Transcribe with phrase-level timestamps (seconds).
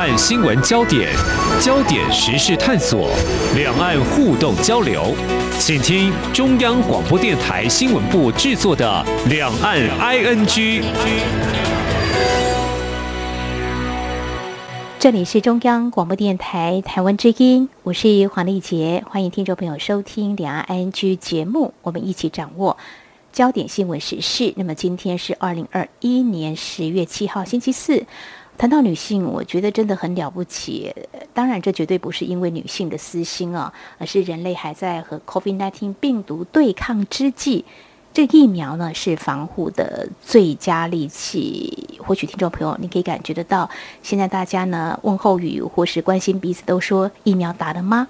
[0.00, 1.10] 岸新闻焦点、
[1.60, 3.10] 焦点时事探索、
[3.54, 5.14] 两岸互动交流，
[5.58, 10.46] 请听中央广播电台新闻部制作的《两岸 ING》。
[14.98, 22.78] 这里是中央广播电台台湾之音，我是黄丽杰，欢迎听众朋友收听《两岸 ING》节目，我们一起掌握
[23.34, 24.54] 焦点新闻时事。
[24.56, 28.06] 那么今天是二零二一年十月七号，星期四。
[28.60, 30.94] 谈到女性，我觉得真的很了不起。
[31.32, 37.64] 当然，这绝对不是因为女性的私心啊，而是人类还在和 COVID-19 病毒对抗之际。
[38.12, 43.70] 这疫苗呢是防护的最佳利器，或许听众朋友你可以感觉得到，
[44.02, 48.08] 现在大家呢问候语或是关心彼此都说疫苗打了吗？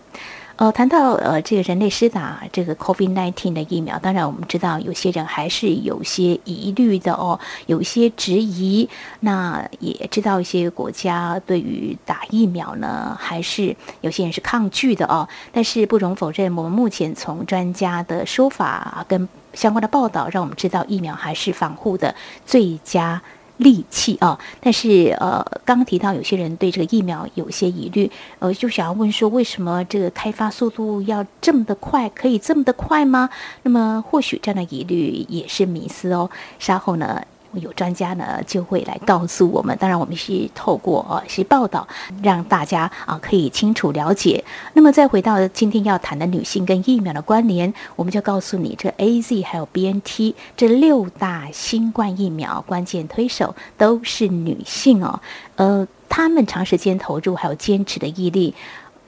[0.61, 8.87] 呃，谈到呃这个人类施打这个 COVID-19 的疫苗，当然我们知道有些人还是有些疑虑的哦，有一些质疑。
[9.21, 15.27] 那也知道一些国家对于打疫苗呢，还是有些人是抗拒的哦。
[15.51, 23.23] 但是不容否认，我们目前从专家的说法跟相关的报道，让我们知道疫苗还是防护的最佳。
[23.61, 32.09] 利器啊，但是呃，刚刚提到有些人对这个疫苗有些疑虑，呃，就想要问说，为什么这个开发速度要这么的快？
[32.09, 33.29] 可以这么的快吗？
[33.63, 36.29] 那么或许这样的疑虑也是迷思哦。
[36.59, 37.23] 稍后呢？
[37.55, 41.87] 有专家呢就会来告诉我们，当然我们是透过呃是报道，
[42.23, 44.45] 让大家啊可以清楚了解。
[44.73, 55.21] 那么再回到今天要谈的女性跟疫苗的关联，我们就告诉你，这 A Z 还有 B N T 这六大新冠疫苗关键推手都是女性哦。
[55.57, 58.55] 呃，她们长时间投入还有坚持的毅力，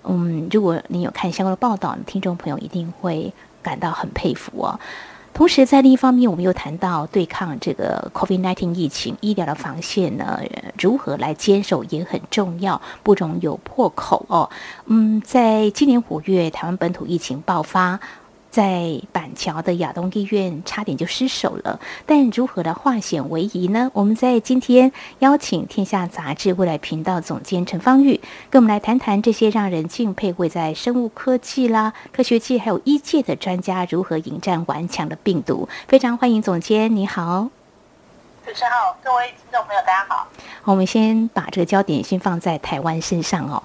[0.04, 4.78] 嗯，如果你有看相关的报道，听众朋友一定会感到很佩服哦。
[5.34, 10.41] 同时，在另一方面，我们又谈到对抗这个 COVID-19 疫情，医疗的防线呢，
[10.78, 14.48] 如何来坚守也很重要，不容有破口哦。
[14.86, 17.98] 嗯，在今年五月，台湾本土疫情爆发。
[18.52, 23.90] 在板桥的亚东医院差点就失手了，但如何的化险为夷呢？
[23.95, 28.20] 我们在今天邀请天下杂志未来频道总监陈芳玉，
[28.51, 35.67] 跟我们来谈谈这些让人敬佩、会在生物科技啦、科学界还有医界的专家如何迎战顽强的病毒。
[35.89, 37.61] 非常欢迎总监，你好。
[38.45, 40.27] 主持人好，各位听众朋友，大家好。
[40.64, 43.63] 我们先把这个焦点先放在台湾身上哦。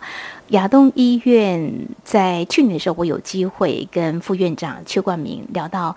[0.50, 5.96] 亚东医院在去年的时候，我有机会跟副院长邱冠明聊到，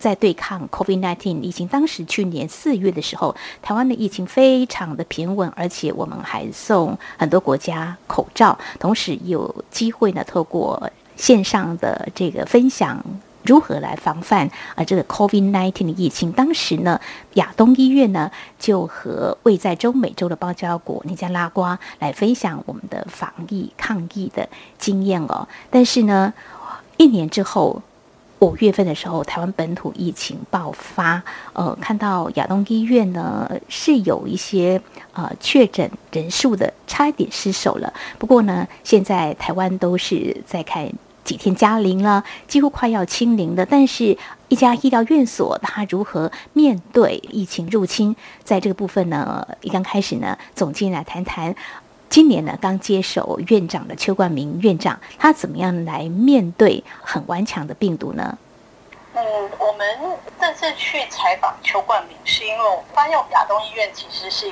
[0.00, 1.68] 在对抗 COVID-19 疫情。
[1.68, 13.00] 当时去年四月的时候，台湾的疫情非常的平稳，而且我们还送很多国家口罩，同时有机会呢，透过线上的这个分享。
[13.48, 14.84] 如何来防范啊？
[14.84, 17.00] 这个 COVID-19 的疫情，当时呢，
[17.34, 24.46] 亚东医院呢就和位在中美洲的邦交国尼加拉瓜来分享我们的防疫抗疫的
[24.78, 25.48] 经验哦。
[25.70, 26.34] 但是呢，
[26.98, 27.80] 一年之后，
[28.40, 31.22] 五月份的时候，台湾本土疫情爆发，
[31.54, 34.78] 呃，看到亚东医院呢是有一些
[35.14, 37.90] 呃确诊人数的差一点失守了。
[38.18, 40.92] 不过呢，现在台湾都是在看。
[41.28, 43.66] 几天加零了，几乎快要清零了。
[43.66, 44.16] 但是，
[44.48, 48.16] 一家医疗院所它如何面对疫情入侵？
[48.42, 51.54] 在这个部分呢，一刚开始呢，总经理来谈谈，
[52.08, 58.38] 今年呢刚接手院长的邱冠明院长，他怎么样来面对很顽强的病毒呢？
[59.12, 59.22] 嗯，
[59.58, 59.86] 我们
[60.40, 64.50] 这次去采访邱冠明，是因为我发现我们亚东医院其实是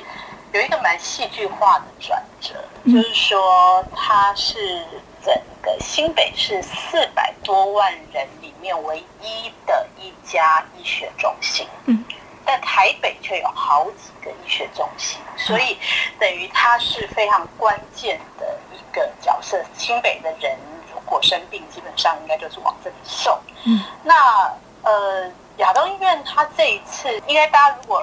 [0.53, 2.53] 有一个蛮戏剧化的转折，
[2.85, 4.83] 就是说他是。
[5.27, 12.01] 整个新北市四百多万人里面唯一的一家医学中心，嗯，
[12.45, 15.77] 但台北却有好几个医学中心，所以
[16.17, 19.61] 等于它是非常关键的一个角色。
[19.77, 20.57] 新北的人
[20.93, 23.37] 如果生病，基本上应该就是往这里送。
[23.65, 24.49] 嗯，那
[24.83, 28.01] 呃，亚东医院它这一次，应该大家如果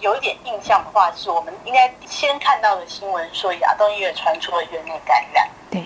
[0.00, 5.48] 有一点印象的话，是我们应该先看到的新闻说亚东医院传出了院内感染。
[5.70, 5.82] 对。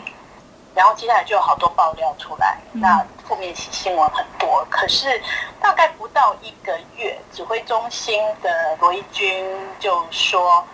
[0.75, 4.67] 然后接下来就有好多爆料出来，那负面新闻很多。
[4.71, 5.21] 可是
[5.61, 9.45] 大概不到一个月，指挥中心的罗一军
[9.79, 10.65] 就说，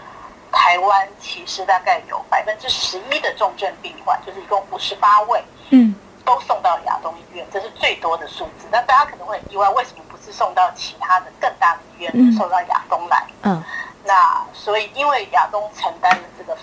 [0.52, 8.68] 台湾其实大概有百分之十一的重症病患，就是一共五十八位，嗯，都送到亚东医院，这是最多的数字。
[8.70, 13.26] 那大家可能会很意外，为什么不是送到其他的更大的医院，送到亚东来？
[13.42, 13.62] 嗯，
[14.04, 16.56] 那所以因为亚东承担了这个。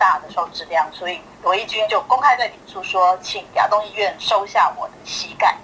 [0.00, 5.54] 大的受质量，所以罗毅军就公开在脸书说，请亚东医院收下我的膝盖。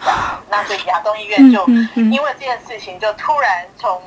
[0.48, 4.00] 那所以亚东医院就因为这件事情，就突然从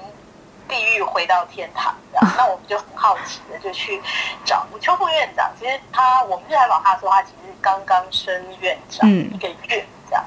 [0.69, 1.93] 地狱回到天堂，
[2.37, 4.01] 那我们就很好奇的就去
[4.45, 5.51] 找邱副院长。
[5.59, 10.23] 其实他，我们去采访他说，他其实刚刚升院长一个月这样。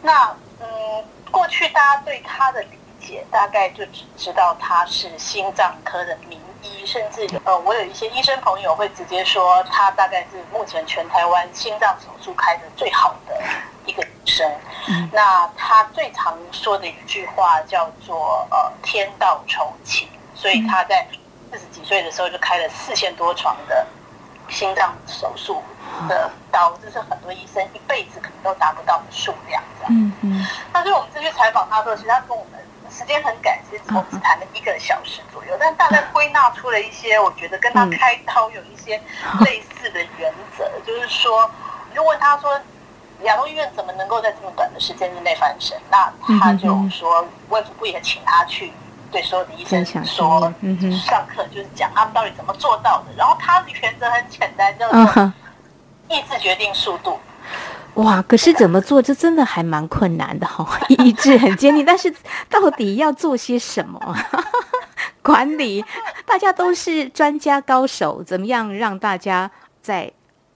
[0.00, 13.40] 那嗯，过去大家对他的理解，大概就只知道他是心脏科的名医，甚至呃，我有一些医生朋友会直接说，他大概是目前全台湾心脏手术开的最好的
[13.86, 14.50] 一个医生。
[15.12, 21.06] 那他最常说的一句话叫做“呃，天道酬勤”，所以他在
[21.50, 23.86] 四十几岁的时候就开了四千多床的
[24.48, 25.62] 心脏手术
[26.08, 29.62] 的刀，这是很多医生一辈子可能都达不到的数量。
[29.88, 30.46] 嗯嗯。
[30.72, 32.61] 但是我们这去采访他的时候，其实他跟我们
[32.92, 39.00] 时间很赶，其实我们只谈了一个小时左右，但大概归纳出了一些，我觉得跟他开刀有一些
[39.40, 41.50] 类似的原则，就是说，
[41.94, 42.60] 就问他说。
[43.24, 45.80] 亚东医院怎么能够在这么短的时间之内翻身？
[45.88, 48.72] 那他就说，卫福部也请他去
[49.12, 53.14] 对所有的医生说，嗯上课就是讲他们到底怎么做到的。
[53.16, 55.32] 然后他的原则很简单，叫做
[56.08, 57.20] 意志决定速度。
[57.94, 59.00] 哇，可是怎么做？
[59.02, 62.14] 这真的还蛮困难的哈， 意志很坚定，但是
[62.48, 64.00] 到底要做些什么？
[65.22, 65.84] 管理
[66.26, 69.50] 大家都是专家高手，怎么样让大家
[69.80, 70.10] 在？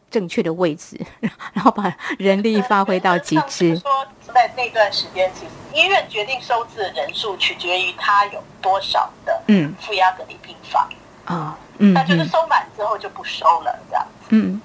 [0.08, 0.98] 正确的位置，
[1.52, 3.76] 然后把人力发挥到极致。
[3.76, 10.88] 说在那段时间，其实医院决定收治的人数取决于他有多少的嗯负压隔离病房
[11.24, 14.26] 啊，嗯，那就是收满之后就不收了这样子。
[14.30, 14.62] 嗯，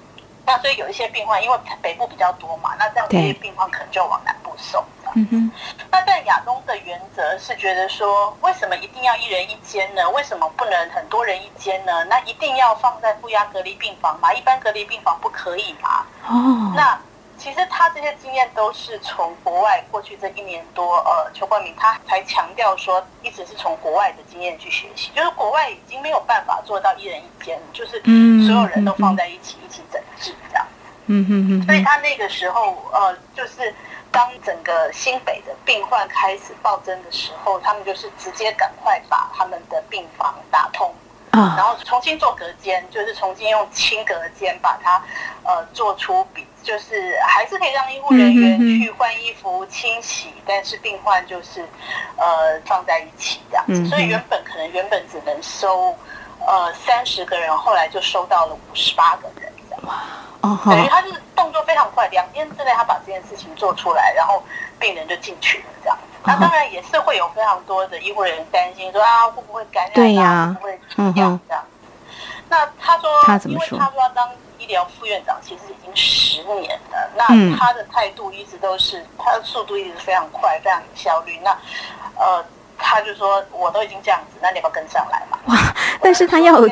[0.52, 4.84] 那所以有一些病患，因为北部比较多嘛，那这样这些病患可能就往南部送。
[5.14, 5.50] 嗯哼，
[5.90, 10.10] 那在亚东的原则是觉得说，为什么一定要一人一间呢？
[10.10, 12.04] 为什么不能很多人一间呢？
[12.04, 14.30] 那一定要放在负压隔离病房吗？
[14.34, 16.04] 一般隔离病房不可以吗？
[16.28, 17.00] 哦，那
[17.42, 28.00] 其实他这些经验都是从国外过去这一年多，呃，邱冠明他才强调说，一直是从国外的经验去学习，就是国外已经没有办法做到一人一间，就是
[28.46, 30.66] 所有人都放在一起一起整治这样。
[31.06, 33.74] 嗯嗯嗯，所以他那个时候，呃，就是。
[34.12, 40.94] 当整个新北的病患开始暴增的时候，他们就是直接赶快把他们的病房打通，
[41.30, 45.02] 然后重新做隔间，就是重新用轻隔间把它
[45.44, 51.60] 呃做出比，就是还是可以让医护人员去换衣服、清洗，但是病患就是
[52.16, 53.86] 呃放在一起这样子。
[53.86, 55.94] 所以原本可能原本只能收
[56.40, 59.98] 呃三十个人，后来就收到了五十八个人这样。
[60.64, 64.42] 等于他是动作非常快，两天之内他把这件事情做出来，然后
[64.78, 66.18] 病人就进去了这样子。
[66.24, 71.88] 那当然也是会有非常多的医护人员担心说啊会不会感染，对呀，会不会怎么样这样子。
[72.48, 73.66] 那他说，他怎么说？
[73.66, 74.28] 因为他说要当
[74.62, 77.10] 医疗副院长，其实已经十年了。
[77.16, 81.40] 那他的态度一直都是，他的速度一直非常快，非常有效率。
[81.42, 81.50] 那
[82.16, 82.44] 呃，
[82.78, 85.38] 他就说我都已经这样子，那你要不要跟上来嘛？
[85.46, 85.74] 哇！
[86.00, 86.62] 但是他要。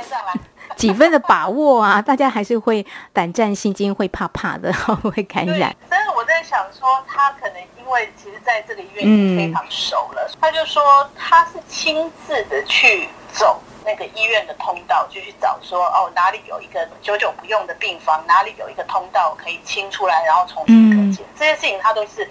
[0.76, 2.00] 几分的把握啊！
[2.06, 4.72] 大家还是会胆战心惊，会怕怕的，
[5.12, 5.74] 会感染。
[5.90, 10.82] 但是我在想说，他可能因为其实在这个医院已经非常熟了，他就说
[11.18, 21.24] 他是亲自的去走那个医院的通道，就去找说哦哪里有一个久久不用的病房，哪里有一个通道可以清出来，然后重新隔间。
[21.38, 22.28] 这些事情他都是。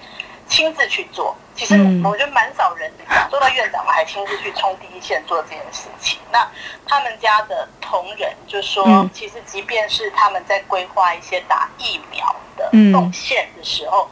[0.50, 2.92] 亲自去做，其实我觉得蛮少人
[3.30, 6.18] 做到院长还亲自去冲第一线做这件事情。
[6.32, 6.44] 那
[6.88, 14.10] 他们家的同仁就说，其实即便是他们在规划一些打疫苗的动线的时候，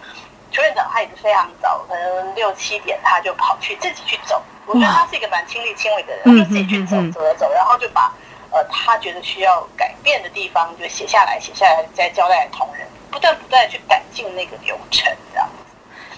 [0.51, 4.41] 邱院长他也是非常早，可能六七点他就跑去自己去走。
[4.65, 8.11] 我觉得他是一个蛮亲力亲为的人，就自己去走走走走，然后就把
[8.51, 15.49] 呃他觉得需要改变的地方就写下来，写下来再交代同仁，不断不断去改进那个流程，这样。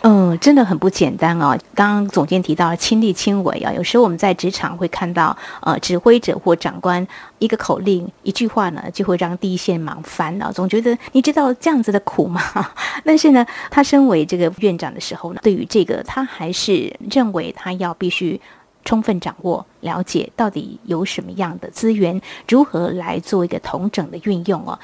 [0.02, 1.58] 嗯，真的很不简单哦。
[1.76, 7.06] 刚刚总监提到亲力亲为啊，有时候我们在职场会看到，呃，指挥者或长官
[7.40, 10.54] 一个口令、一句话呢，就会让第一线忙翻了。
[10.54, 12.42] 总觉得你知道这样子的苦吗？
[13.04, 18.40] 但是呢，他身为这个院长的时候呢，对于这个他还是认为他要必须
[18.86, 24.80] 充分掌握、了解到底有什么样的资源，如何来做一个同整的运用哦。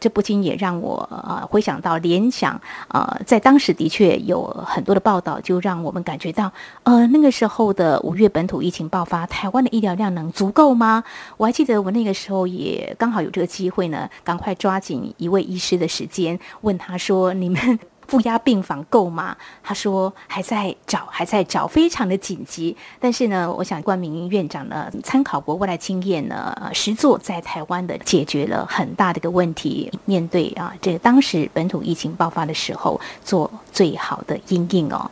[0.00, 6.50] 这不禁也让我呃回想到联想，呃，在当时的确有很多的报道，就让我们感觉到，
[6.84, 11.02] 呃，那个时候的五月本土疫情爆发，台湾的医疗量能足够吗？
[11.36, 19.36] 我还记得我那个时候也刚好有这个机会呢，赶快抓紧一位医师的时间，问他说：“你们。”负压病房够吗？
[19.62, 22.76] 他说还在找，还在找，非常的紧急。
[22.98, 29.92] 但是呢，我想冠名院长呢，参考国外的经验呢，实做在台湾的解决了很大的一个问题。
[30.06, 35.10] 面对啊，这个当时本土疫情爆发的时候，做最好的应应哦。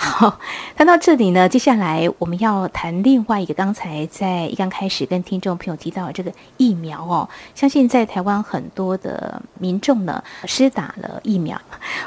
[0.00, 0.38] 好，
[0.76, 3.52] 谈到这里呢，接下来我们要谈另外一个。
[3.52, 11.60] 刚才在一刚开始跟听众朋友提到这个疫苗哦，相信在台湾很多的民众呢，施打了疫苗。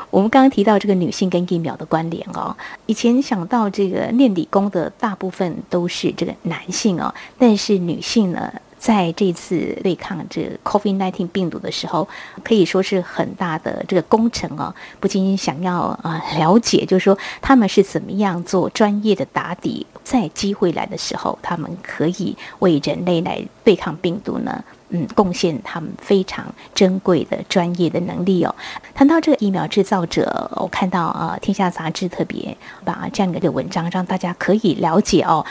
[0.09, 2.55] 我们刚刚提到这个女性跟疫苗的关联哦，
[2.85, 8.53] 以前想到这个念理工的大部分都是这个男性哦，但是女性呢？
[8.81, 12.07] 在这次对抗这 COVID-19 病毒的时候，
[12.43, 14.73] 可以说是很大的这个工程哦。
[14.99, 24.63] 不仅仅想要啊了解，就是说他们是怎么样做专业的打底，在机会来的时候，他们可以为人类来对抗病毒呢。
[24.93, 26.45] 嗯，贡献他们非常
[26.75, 28.53] 珍贵的专业的能力哦。
[28.93, 35.45] 谈到这个疫苗制造者，我看到啊，《天下杂志》特别把这样的一个文章，让大家可以了解哦，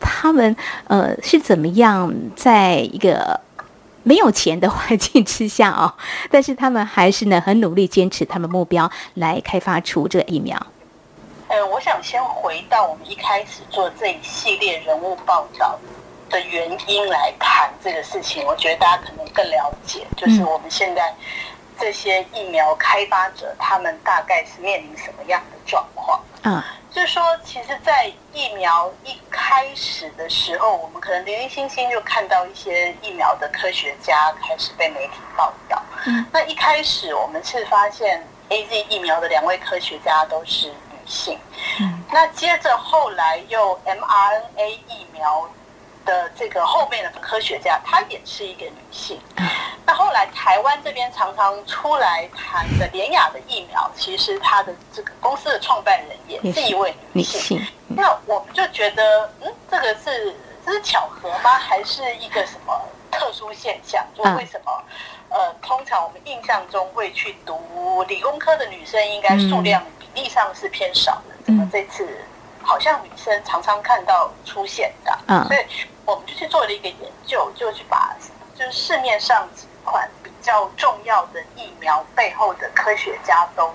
[0.00, 0.56] 他们
[0.88, 3.38] 呃是怎么样在一个
[4.02, 5.92] 没有钱的环境之下哦，
[6.30, 10.56] 但是他们还是呢很努力坚持他们目标来开发出这个疫苗。
[11.48, 15.78] 呃，我想先回到我们一开始做这一系列人物报道。
[16.28, 21.14] 的原因来谈这个事情，我觉得大家可能更了解，就是我们现在
[21.78, 26.20] 这些疫苗开发者，他们大概是面临什么样的状况？
[26.42, 35.82] 嗯，就是说，其实，在疫苗一开始的时候，我们可能零零星星就看到一些疫苗的科学家开始被媒体报道。
[36.06, 41.38] 嗯，那一开始我们是发现 A Z 疫苗的两位科学家都是女性。
[41.80, 45.48] 嗯，那接着后来又 m R N A 疫苗。
[46.06, 49.20] 的这个后面的科学家，她也是一个女性。
[49.84, 57.60] 那后来台湾这边常常出来谈的联雅的疫苗，其实她的这个公司的创办人也是一位女性。
[57.88, 60.34] 那我们就觉得，嗯，这个是
[60.64, 61.58] 这是巧合吗？
[61.58, 64.04] 还是一个什么特殊现象？
[64.16, 64.82] 就为什么？
[65.28, 71.34] 呃，通常我们印象中会去读理工科的女生，应该数量比例上是偏少的。
[71.44, 72.24] 怎么这次
[72.62, 75.18] 好像女生常常看到出现的？
[75.26, 75.60] 嗯，所以。
[76.06, 78.16] 我们就去做了一个研究，就去把
[78.54, 83.70] 就是市面上几款比较重要的疫苗背后的科学家都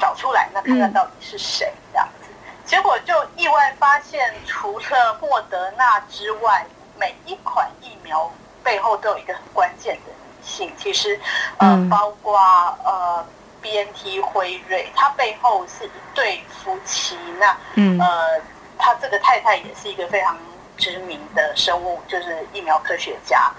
[0.00, 2.30] 找出来，那看看到底是谁这样子。
[2.64, 8.32] 结果就意外发现，除了莫德纳之外，每一款疫苗
[8.64, 10.72] 背后都有一个很关键的女性。
[10.78, 11.20] 其实，
[11.58, 12.38] 呃，包括
[12.82, 13.24] 呃
[13.60, 17.16] B N T 辉瑞，它背后是一对夫妻。
[17.38, 18.40] 那嗯呃，
[18.78, 20.36] 他这个太太也是一个非常。
[20.78, 23.52] 知名的生物就是疫苗科学家，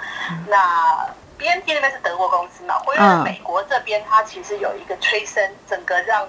[0.48, 1.08] 那
[1.38, 6.28] B N T 那边是德国公司嘛，辉瑞美国这边它其实有一个催生整个让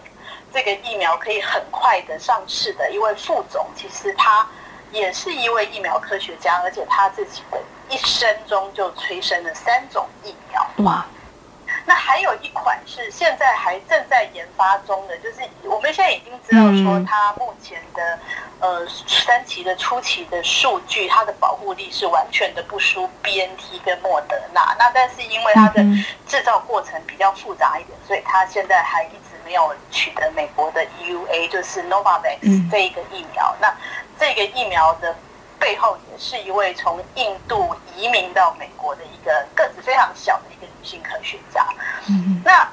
[0.53, 4.47] 这个疫苗可以很快的上市的一位副总，其实他
[4.93, 10.85] 也是一位疫苗科学家，而且他自己的一生中就催生了三种疫苗。
[10.85, 11.07] 哇！
[11.87, 18.19] 那还有一款是现在还正在研发中的，就是我们现在已经知道说它目前的。
[18.61, 24.77] 呃，三期的初期的数据，它的保护力是完全的不输 B N T 跟莫德纳。
[24.79, 25.83] 那但是因为它的
[26.27, 33.57] 制造过程比较复杂一点，所以它现在还一直没有取得美国的 E U A，就是 Novavax 这一个疫苗。
[33.63, 33.75] 那
[34.19, 35.17] 这个疫苗的
[35.61, 41.65] 背后也是一位从印度移民到美国的一个个子非常小的一个女性科学家。
[42.45, 42.69] 那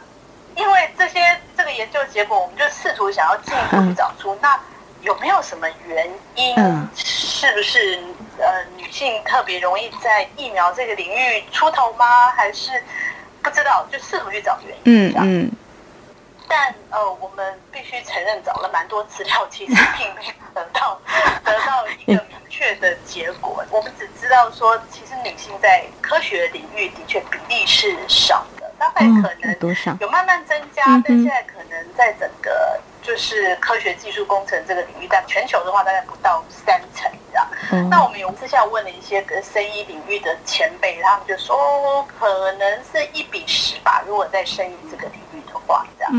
[0.56, 4.60] 因为这些这个研究结果，我们就试图想要进一步去找出那。
[5.04, 6.56] 有没有什么原因？
[6.96, 8.04] 是不是
[8.40, 12.32] 呃女性特别容易在疫苗这个领域出头吗？
[12.32, 12.84] 还是
[13.44, 13.86] 不知道？
[13.92, 14.84] 就试图去找原因。
[14.86, 15.52] 嗯嗯。
[16.48, 21.00] 但呃，我们必须承认，找了蛮多资料，其实并没有得到
[21.44, 23.64] 得到一个明确的结果。
[23.70, 32.80] 我们只知道说，其实女性在科学领域的确比例是少的，大概可能有慢慢增加，但现在可能在整个。
[33.04, 37.10] 就是科学技术工程这个领域，但全球的话大概不到三成
[37.70, 37.90] 这样。
[37.90, 44.04] 那我们有私下问了一些跟生医领域的前辈，他们就说可能是一比十吧。
[44.08, 46.14] 如果在生医这个领域的话，这样。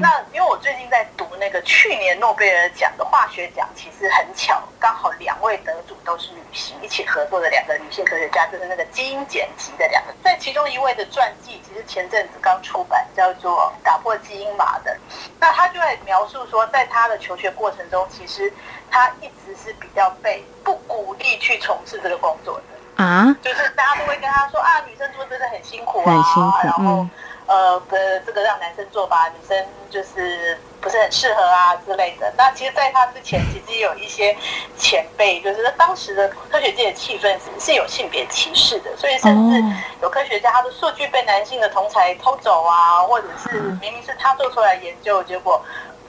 [0.00, 10.12] 那因为我最近在读那个去年诺贝尔奖的化学奖，其实很巧，刚好两位得主都是女性，一起合作的两个女性科学家，就是那个基因剪辑的两个。
[10.22, 14.96] 在其中一位的传记，其实前阵子刚出版，叫做《打破基因码》的。
[15.40, 18.52] 那他就在描述说，在他的求学过程中，其实
[18.90, 27.06] 他一直是比较被不鼓励去从事这个工作的啊，就是大家都会跟他说啊，女生做真的很辛苦啊，然后。
[27.48, 32.30] 呃，的这个让男生做吧，女生就是不是很适合啊之类的。
[32.36, 34.36] 那其实，在他之前，其实也有一些
[34.76, 39.64] 前辈，就是当时的科学界的气氛是是有性别歧视的，所以甚至
[40.02, 45.64] 有科学家他的数据被男性的同才偷走啊，或者是明明是他做出来研究，结果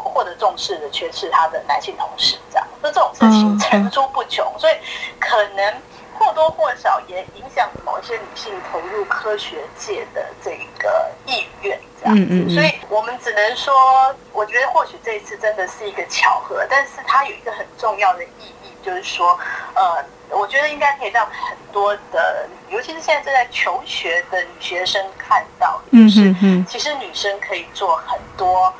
[0.08, 4.74] 获得重视的却是他的男性同事，这样，那这种事情层出不穷，所以
[5.20, 5.76] 可能
[6.18, 12.50] 或多或少也影响某一些女性投入科学界的这个意愿，这样子。
[12.54, 13.74] 所以我们只能说，
[14.32, 19.38] 我觉得或许这一次真的是一个巧合，但是它有一个很重要的意义，就是说，
[19.76, 20.04] 呃。
[20.32, 26.32] 我觉得应该可以让很多的，尤其是现在正在求学的女学生看到，就是
[26.66, 28.72] 其实女生可以做很多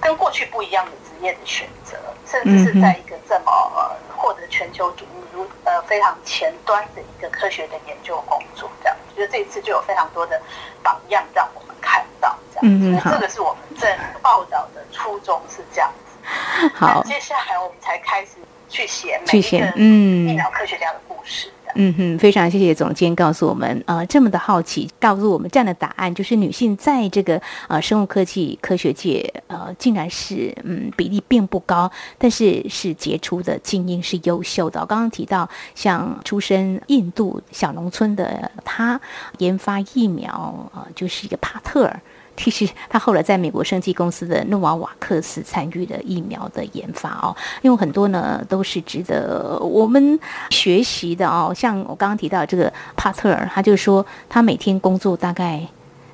[0.00, 8.70] 跟过去不一样的职业的选择，甚至是在一个这么呃获得全球瞩目、如呃非常前端的一个科学的研究工作。
[8.82, 10.40] 这样，觉得这一次就有非常多的
[10.82, 12.36] 榜样让我们看到。
[12.54, 16.68] 这样，这个是我们这报道的初衷是这样子。
[16.74, 18.32] 好，接下来我们才开始。
[18.70, 21.48] 去写每一个嗯疫苗科学家的故事。
[21.48, 34.84] 嗯嗯哼，非常谢谢总监告诉我们，呃，这么的好奇，告诉我们这样的答案，就是女性在这个呃生物科技科学界，呃，竟然是嗯比例并不高，但是是杰出的精英，是优秀的。
[34.86, 39.00] 刚刚提到像出身印度小农村的他，
[39.38, 42.00] 研发疫苗，呃，就是一个帕特尔。
[42.38, 50.18] 其实他后来在美国生技公司的诺瓦瓦克斯参与了疫苗的研发哦，因为很多呢都是值得我们
[50.50, 51.52] 学习的哦。
[51.54, 55.66] 像我刚刚提到这个帕特尔，他就说他每天工作大概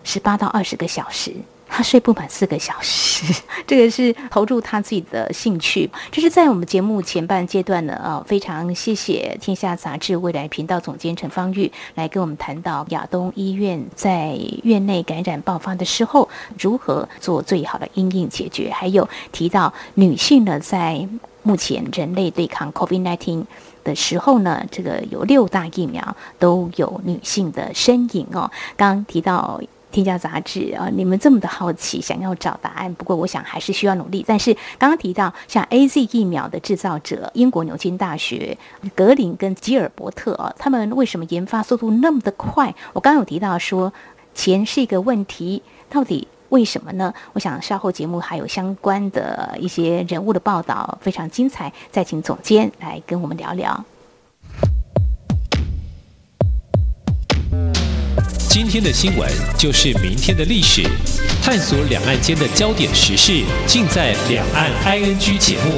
[0.03, 1.33] 十八到二十个小时。
[1.77, 3.35] 他睡不满四个小时，
[3.67, 5.91] 这个是投入他自己的兴趣。
[6.13, 16.29] 这是在我们节目前半阶段呢，啊，非常谢谢天下杂志未来频道总监陈芳玉来跟我们谈到亚东医院在院内感染爆发的时候
[16.61, 21.09] 如何做最好的因应解决，还有提到女性呢在
[21.43, 23.45] 目前人类对抗 COVID-19
[23.83, 28.49] 的时候呢，这个有六大疫苗都有女性的身影哦。
[28.77, 29.61] 刚提到。
[29.95, 32.93] 添加杂志啊，你们这么的好奇，想要找答案。
[32.95, 34.25] 不过我想还是需要努力。
[34.27, 38.59] 但是刚刚提到像 A Z 疫苗的制造者，英国牛津大学
[38.97, 42.75] 格林跟吉尔伯特啊，他们为什么研发速度那么的快？
[42.93, 43.93] 我刚刚有提到说
[44.35, 47.15] 钱是一个问题，到底为什么呢？
[47.33, 53.85] 我想稍后节目还有相关的一些人物的报道，非常精彩，再请总监来跟我们聊聊。
[58.55, 60.81] 今天的新闻就是明天的历史，
[61.43, 65.73] 探索两岸间的焦点时事，尽在《两岸 ING》节目。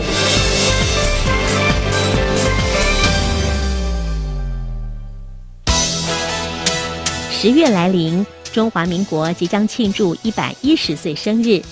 [7.30, 11.62] 十月来临，中华民国即将庆祝一百一十岁生日。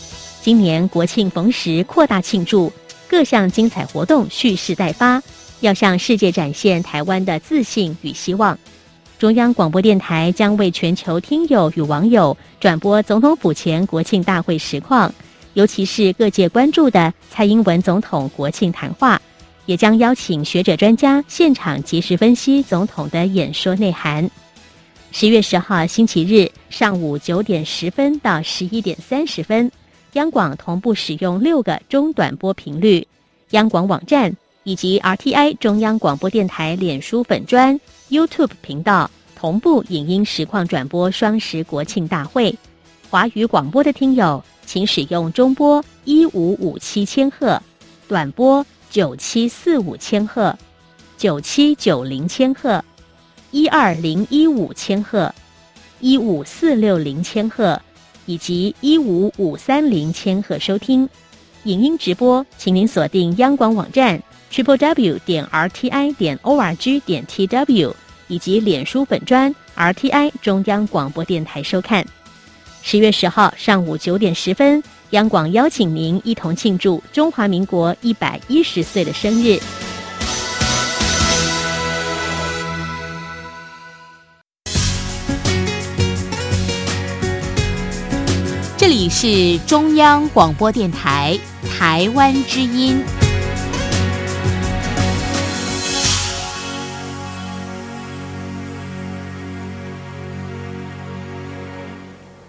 [0.40, 2.72] 今年国庆逢时，扩大庆祝，
[3.06, 5.22] 各项精彩活动蓄势待发，
[5.60, 8.58] 要向世界展现台湾的自信与希望。
[9.24, 15.10] 中央广播电台将为全球听友与网友转播总统府前国庆大会实况，
[15.54, 19.18] 尤其是各界关注的蔡英文总统国庆谈话，
[19.64, 24.30] 也将邀请学者专家现场及时分析总统的演说内涵。
[25.10, 29.72] 十月十号星期日上午九点十分到十一点三十分，
[30.12, 33.08] 央广同步使用六个中短波频率，
[33.52, 37.78] 央广网站以及 RTI 中央广播电台脸书粉专。
[38.10, 42.54] YouTube 频道同步影音实况转播双十国庆大会，
[43.10, 47.60] 华语广播的听友请使用中波一五五七千赫、
[48.06, 50.56] 短波九七四五千赫、
[51.16, 52.84] 九七九零千赫、
[53.50, 55.34] 一二零一五千赫、
[56.00, 57.80] 一五四六零千赫
[58.26, 61.08] 以及一五五三零千赫收听。
[61.64, 64.22] 影音直播，请您锁定央广网站。
[64.54, 67.92] Triple w 点 r t i 点 o r g 点 t w
[68.28, 72.06] 以及脸书粉专 r t i 中央广播电台收看。
[72.80, 79.58] 十月十号上午九点十分，央广邀请您一同庆祝中华民国一百一十岁的生日。
[88.76, 91.36] 这里是中央广播电台
[91.76, 93.02] 台湾之音。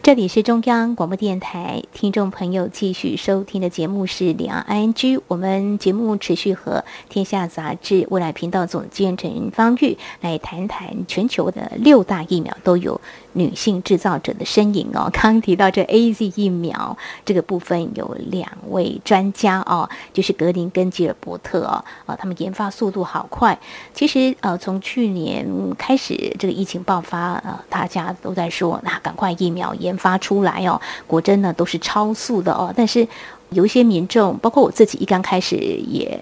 [0.06, 13.02] 这里是中央广播电台，听众朋友继续收听的节目是《两岸 ING》，我们节目持续和天下杂志未来频道总监陈方玉来谈谈全球的六大疫苗都有。
[13.36, 23.58] 女性制造者的身影哦， 刚刚提到这 A Z 疫苗这个部分有两位专家哦，就是格林跟吉尔伯特哦，啊，他们研发速度好快。
[23.94, 25.46] 其实呃，从去年
[25.78, 32.74] 开始这个疫情爆发，呃，大家都在说，那赶快疫苗研发出来哦，果真呢都是超速的哦。
[32.76, 33.08] 但是
[33.50, 36.20] 有一些民众，包括我自己，一刚开始也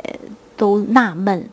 [0.58, 1.48] 都纳闷。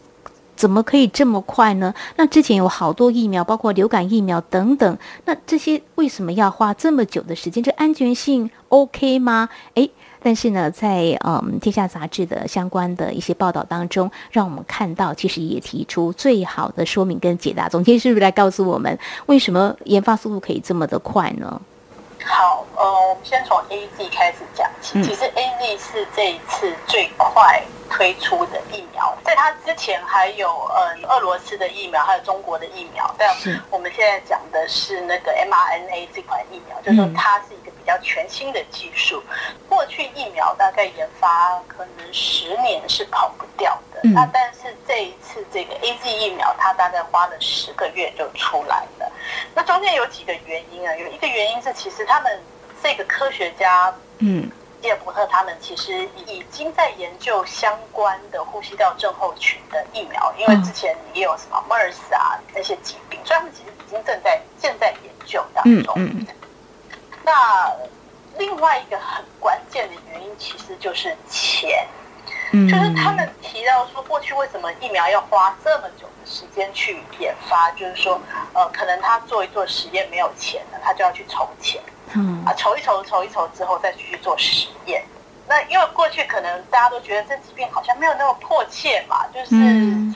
[0.61, 1.95] 怎么可以这么快呢？
[2.17, 7.63] 那之前有好多疫苗，包括流感疫苗等等，那这些为什么要花这么久的时间？
[7.63, 9.49] 这安全性 OK 吗？
[9.73, 9.91] 诶，
[10.23, 17.67] 但是呢，在嗯《天下》杂志的相关的一些报道当中，让我们看到，其实也提出最好的说明跟解答。
[17.67, 21.59] 总监是不是来告诉我们，为什么研发速度可以这么的快呢？
[22.23, 25.03] 好，呃，我们先从 A Z 开始讲起。
[25.05, 33.15] 其实 A Z 是这一次最快推出的疫苗，在它之前还有呃俄罗斯的疫苗，还有中国的疫苗。
[33.19, 33.37] 但
[33.71, 39.23] 我们现在讲的是那个 m R N A 这款疫苗，就是说它是一个比较全新的技术。
[39.69, 49.13] 过去疫苗大概研发可能十年是跑不掉的，那但是这一次这个 A Z 疫苗，它大概花了十个月就出来了。
[49.55, 50.97] 那中间有几个原因啊？
[50.97, 52.41] 有一个原因是，其实他们
[52.83, 54.51] 这个科学家，嗯，
[54.83, 65.95] 叶伯特他们其实已经在研究相关的呼吸道症候群的疫苗，因为之前也有什么 MERS 啊那些疾病，所以他们其实已经正在正在研究当中。
[65.97, 66.27] 嗯嗯。
[67.25, 67.73] 那
[68.39, 71.87] 另外一个很关键的原因，其实就是钱。
[72.53, 77.71] 就是他们提到说，过去为什么疫苗要花这么久的时间去研发？
[77.73, 78.21] 就是说，
[78.53, 81.81] 呃，可能他做一做实验没有钱了，他就要去筹钱，
[82.15, 85.05] 嗯，啊，筹一筹，筹一筹之后再继续做实验。
[85.49, 89.57] 那因为过去可能大家都觉得这疾病好像没有那么迫切嘛，就是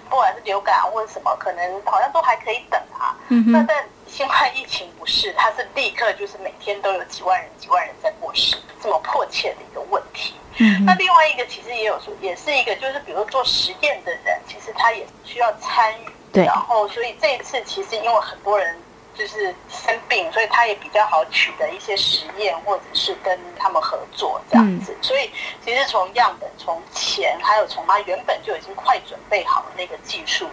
[0.09, 3.17] 不管是流感啊或者什么，可能好像都还可以等啊。
[3.31, 10.35] 嗯那但新冠疫情不是，它是立刻就是每天都有几万人、几万人在过世，这么迫切的一个问题。
[10.59, 16.07] 嗯那另外一个其实也有说，也是一个，就是比如做实验的人，其实他也需要参与。
[16.33, 16.45] 对。
[16.45, 18.77] 然后，所以这一次其实因为很多人
[19.15, 24.97] 就是生病，所以他也比较好取得一些实验，或者是跟他们合作这样子。
[25.01, 25.31] 所以
[25.65, 30.49] 其实从样本、从钱，还有从他原本就已经快准备好的那个技术，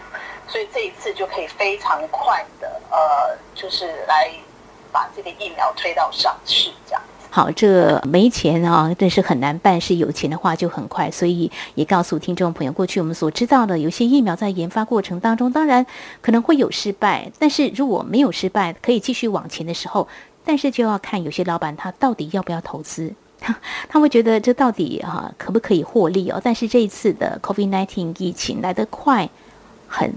[0.47, 4.31] 所以这一次就可以非常快的呃，就是来
[4.91, 7.01] 把这个疫苗推到上市这样。
[7.33, 11.09] 好，这没钱啊，但是很难办；是有钱的话就很快。
[11.09, 15.85] 所以也告诉听众朋友，过去我们所知道的，有些疫苗在研发过程当中，当然
[16.21, 20.05] 可能会有失败，但是如果没有失败，可以继续往前的时候，
[20.43, 23.13] 但是就要看有些老板他到底要不要投资，
[23.87, 26.41] 他会觉得这到底啊可不可以获利哦？
[26.43, 29.29] 但是这一次的 COVID-19 疫情来得快，
[29.87, 30.13] 很。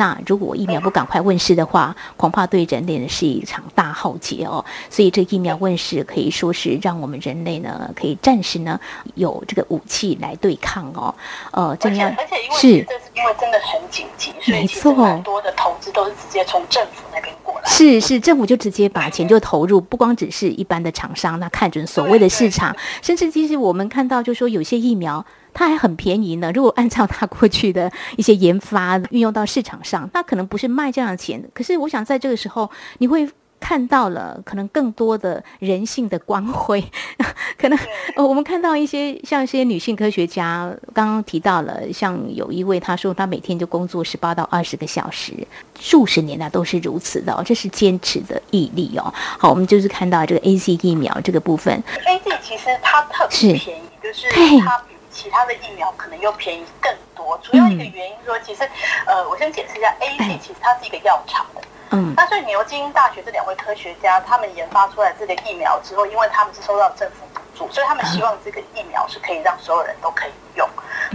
[0.00, 4.64] 急，那如果疫苗不赶快问世的话，恐怕对人类呢是一场大浩劫哦。
[4.88, 8.80] 所以这疫苗问世可以说是让我们人类呢可以暂时呢
[9.14, 11.14] 有这个武器来对抗哦。
[11.52, 17.68] 呃，这样而且因为是这是因为真的很紧急，所以其实很多的投资都是直接从政府那边过来。
[17.68, 25.24] 是是，政府就直接把钱就投入，不光只是一般的厂商，那看准所谓的市场，甚至其实我们看到就说有些疫苗。
[25.52, 26.50] 它还很便宜呢。
[26.54, 31.42] 如果按照它过去的一些研发 运用到市场上，那可能不是卖这样的钱。
[31.54, 36.82] 可是我想在这个时候，你会看到了可能更多的人性的光辉。
[37.58, 37.78] 可能
[38.16, 45.34] 呃，我们看到一些像一些女性科学家，刚刚提到了，像有一位她说她每天就工作十八到二十个小时，
[45.78, 49.12] 数十年来都是如此的，这是坚持的毅力哦。
[49.38, 51.74] 好，我们就是看到这个 A C 疫苗这个部分
[52.06, 54.26] ，A C 其实它特别便宜，就是
[54.60, 54.82] 它。
[55.10, 58.68] 其他的疫苗可能又便宜更多，主要一个原因说，其实，
[59.06, 70.68] 呃，我先解释一下，A Z 其实它是一个药厂的，嗯，那所以牛津大学这两位科学家他们研发出来这个疫苗之后，因为他们是收到政府补助，所以他们希望这个疫苗是可以让所有人都可以用，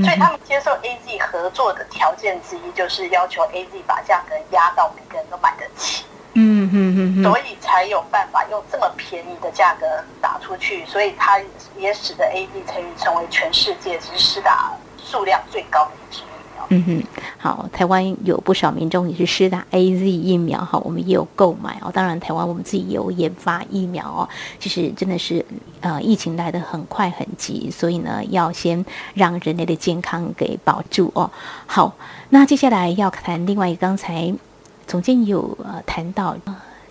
[0.04, 6.06] 所以他们接受 A Z 合作的条件之一就是要求 A Z 把价格压到每个人都买得起。
[6.38, 9.86] 嗯嗯嗯，所以才有办法用这么便宜的价格
[10.22, 11.40] 打出去，所以它
[11.78, 16.66] 也使得 A Z 成成为全世界只施打数量最高的一支疫苗。
[16.70, 17.04] 嗯哼，
[17.38, 21.90] 好，台湾有不少民众也是施打 A Z 疫苗哈，我们也有购买哦。
[21.94, 24.28] 当然，台湾我们自己也有研发疫苗哦。
[24.60, 25.46] 其实真的是
[25.80, 31.32] 呃，疫情来的很快很急，所以呢，要先让人类的健康给保住哦。
[31.66, 31.96] 好，
[32.30, 34.34] 那接下来要谈另外一个刚才。
[34.88, 36.38] 总监有呃谈到，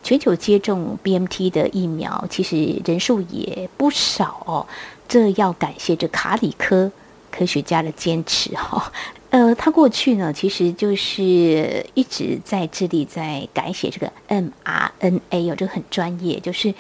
[0.03, 4.67] 全球接种 BMT 的疫苗，其实人数也不少哦。
[5.09, 6.91] 这要感谢这卡里科
[7.31, 8.93] 科学家的坚持哈。
[9.31, 16.75] 呃，他过去呢，其实就是一直在致力在改写这个 mRNA 哦，这个很专业，就是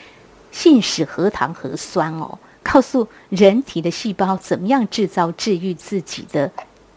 [0.52, 6.50] 信使核糖核酸哦，告诉人体的细胞怎么样制造治愈自己的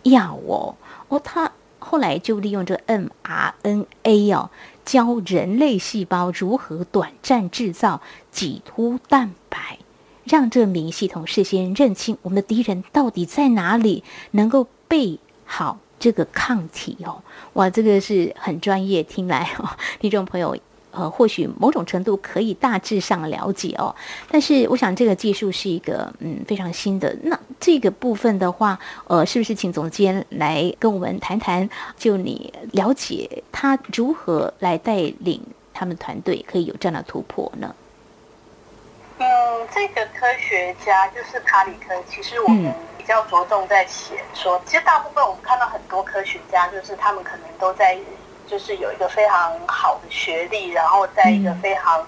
[0.03, 0.75] 药哦。
[1.07, 1.51] 哦，他。
[1.89, 4.49] 后来就利用这 mRNA 哦，
[4.83, 9.79] 教人类细胞如何短暂制造几突蛋白，
[10.25, 17.23] 让这免疫系统事先认清我们的敌人到底在哪里，能够备好这个抗体哦。
[17.53, 19.69] 哇，这个是很专业，听来哦，
[20.01, 20.57] 听众朋友。
[20.97, 23.95] 呃，或许某种程度可以大致上了解哦，
[24.31, 27.15] 但是我想这个技术是一个嗯非常新的。
[27.21, 31.69] 那这个部分的话，呃，是不是请总监来跟我们谈谈？
[31.95, 35.39] 就你了解他如何来带领
[35.71, 37.75] 他们团队可以有这样的突破呢？
[39.19, 39.27] 嗯，
[39.71, 47.95] 这个科学家就是卡里科，其实我们比较着重在写说，其实大部分我们看到很多科学家，就是他们可能都在。
[48.47, 52.05] 就是有一个非常好的学历，然后在一个非常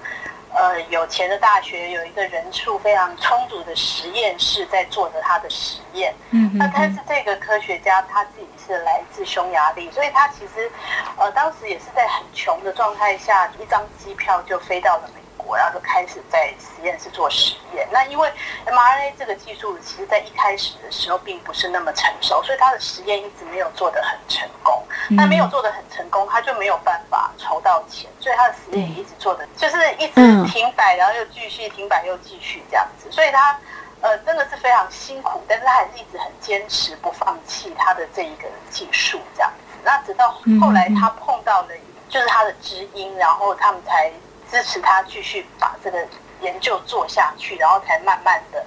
[0.54, 6.14] 呃有钱的大学，有一个人数非常充足的实验室在做着他的实验。
[6.32, 10.72] 嗯，那但是这个科学家他自己是来自匈牙利，所以他其实
[11.18, 15.10] 呃当时也是在很穷的状态下，一张机票就飞到了
[15.52, 15.60] 美。
[15.60, 17.86] 然后就开始在实验室做实验。
[17.92, 18.32] 那因为
[18.66, 24.82] mRNA 这个技术，其实在一开始的时候并不是那么成熟，所以他的实验一直没有做得很成功。
[25.10, 30.14] 那没有做得很成功，他就没有办法筹到钱，所以他的实验也一直做的就是一直
[30.46, 33.12] 停摆，然后又继续停摆又继续这样子。
[33.12, 33.60] 所以他
[34.02, 39.78] 呃真的是非常辛苦，但是他还是一直很坚持不放弃他的这一个技术这样子。
[39.84, 40.32] 那直到
[40.62, 41.70] 后来他碰到了
[42.08, 44.12] 就是他的知音，然后他们才。
[44.52, 46.08] 支持他继续把这个
[46.42, 48.66] 研究做下去，然后才慢慢的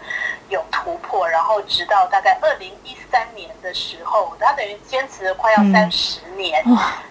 [0.48, 6.62] 有突破，然后直到大概二零一三年的时候，他等于坚持了快要三十年，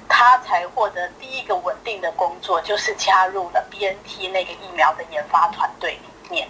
[0.08, 6.48] 他才获得第一个稳定的工作，就是加入了 B N T 那个疫苗的研发团队里面，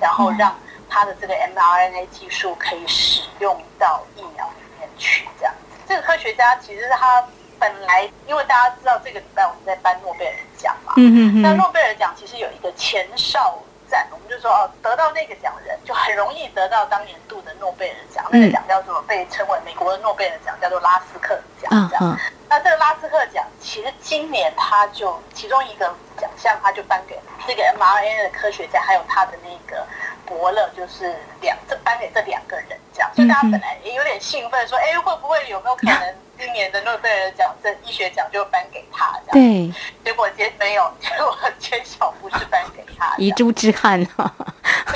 [0.00, 0.54] 然后让
[0.88, 5.26] 他的这个 m R N A 技术可以使用到疫苗里面去。
[5.38, 5.54] 这样，
[5.88, 7.24] 这个科学家其实他。
[7.64, 13.58] 本来，因为大家知道这个礼拜我们在颁诺贝尔奖嘛，嗯嗯嗯那诺贝尔奖其实有一个前哨
[13.90, 18.22] 战，我们就说哦，得到那个奖的人就很容易得到当年度的诺贝尔奖。
[18.30, 21.88] 那个奖叫做被称为美国的诺贝尔奖，叫做拉斯克奖。
[21.88, 25.86] 这样，那这个拉斯克奖其实今年他就其中一个
[26.20, 29.86] 奖项，他就颁给这个 mRNA 的科学家，还有他的那个
[30.26, 33.10] 伯乐，就是两这颁给这两个人这样。
[33.14, 33.78] 所以大家本来
[34.20, 36.14] 兴奋，说哎，会不会有没有可能？
[36.36, 39.48] 今年的诺贝尔奖，这医学奖就颁给他，这样。
[39.48, 39.72] 对。
[40.04, 43.14] 结果结没有，结果 揭晓不是颁给他。
[43.18, 44.34] 遗珠之憾啊。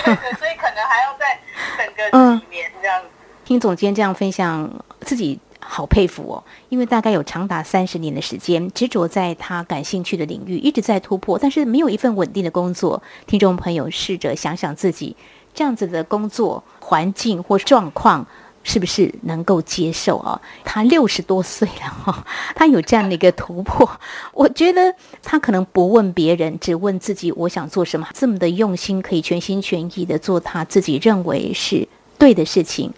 [0.05, 1.39] 对对，所以可能还要再
[1.79, 3.09] 等个几年这样子。
[3.45, 4.69] 听总监这样分享，
[5.03, 13.01] 自己好佩服哦，因为大概有长达三十年的时间，执着在他感兴趣的领域，一直在突破，但是没有一份稳定的工作。
[13.29, 15.17] 听众朋友，试着想想自己
[15.55, 18.27] 这样子的工作环境或状况。
[18.69, 20.39] 是不是能够接受啊？
[20.63, 22.23] 他六十多岁了哈，
[22.55, 23.91] 他有这样的一个突破，
[24.35, 32.93] 我觉得他可能不问别人，只问自己，我想做什么，这么的用心，可以全心全意的做他自己认为是对的事情，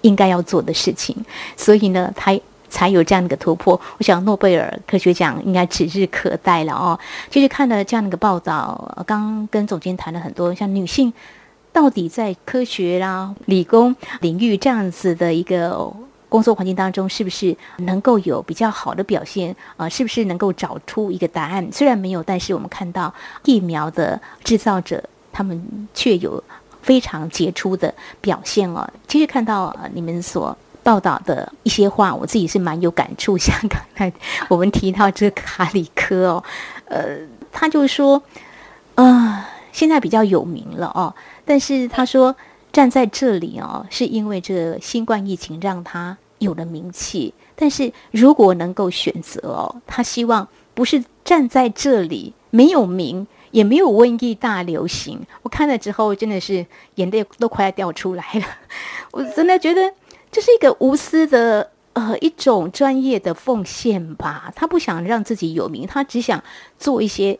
[0.00, 1.14] 应该要做的事情，
[1.56, 2.36] 所以呢，他
[2.68, 3.80] 才有这样的一个突破。
[3.98, 6.98] 我想诺贝尔科学奖应该指日可待了哦。
[7.30, 11.12] 其实看了这样的一个报道，刚跟总监谈了很多，像女性。
[11.72, 15.92] 到底在科学啦、理工领域这样子的一个
[16.28, 19.54] 工作环境当中，是不是能够有比较好的表现？
[19.76, 21.66] 啊，是不是能够找出一个答案？
[21.72, 23.12] 虽然没有，但是我们看到
[23.44, 26.42] 疫苗的制造者，他们却有
[26.80, 28.88] 非常杰出的表现哦。
[29.06, 33.36] 其实看到你们所报道的一些话，我自己是蛮有感触。
[33.36, 34.12] 像刚才
[34.48, 36.44] 我们提到这个卡里科哦，
[36.86, 37.18] 呃，
[37.52, 38.22] 他就说，
[38.94, 41.12] 啊，现在比较有名了哦。
[41.44, 42.36] 但是他说
[42.70, 47.34] 站在这里哦，是因为这新冠疫情让他有了名气。
[47.56, 55.20] 但是如果能够选择哦，他希望不是站在这里没有名，也没有瘟疫大流行。
[55.42, 58.44] 我看了之后真的是眼泪都快要掉出来了。
[59.12, 59.92] 我真的觉得
[60.30, 64.50] 这是一个无私的呃一种专业的奉献吧。
[64.56, 66.42] 他不想让自己有名，他只想
[66.78, 67.38] 做一些。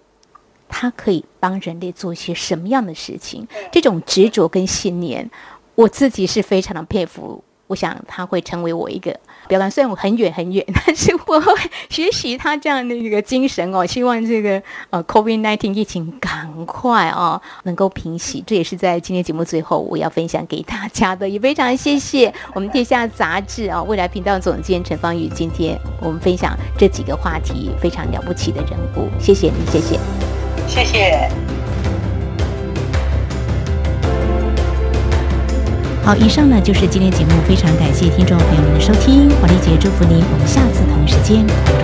[0.74, 3.46] 他可以帮人类做一些什么样的事情？
[3.70, 5.30] 这种执着跟信念，
[5.74, 7.44] 我自己是非常的佩服。
[7.68, 11.54] 我想他会成为我一个表达，虽然我很远很远，但是我会
[11.88, 13.87] 学习他这样的一个精神哦。
[13.87, 18.44] 希望这个呃，COVID-19 疫情赶快哦能够平息。
[18.46, 30.41] 这也是在今天节目最后我要分享给大家的，也非常谢谢我们天下杂志啊未来频道总监陈芳宇，今天我们分享这几个话题，非常了不起的人物，谢谢你，谢谢。
[30.67, 31.29] 谢谢。
[36.05, 41.82] 好，以上呢就是今天节目，非常感谢听众朋友们的收听，黄丽姐祝福您，我们下次同一时间。